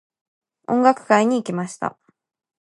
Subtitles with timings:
[0.67, 1.95] 音楽会に行きました。